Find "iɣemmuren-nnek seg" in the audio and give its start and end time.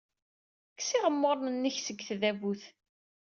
0.97-1.97